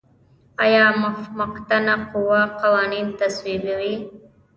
[0.63, 0.85] آیا
[1.39, 3.95] مقننه قوه قوانین تصویبوي؟